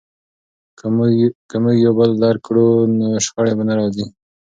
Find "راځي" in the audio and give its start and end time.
3.79-4.05